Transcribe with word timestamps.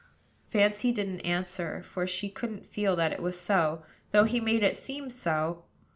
Fancy 0.47 0.91
didn't 0.91 1.19
answer; 1.19 1.83
for 1.83 2.07
she 2.07 2.27
couldn't 2.27 2.65
feel 2.65 2.95
that 2.95 3.13
it 3.13 3.21
was 3.21 3.39
so, 3.39 3.83
though 4.09 4.23
he 4.23 4.41
made 4.41 4.63
it 4.63 4.75
seem 4.75 5.11
so. 5.11 5.63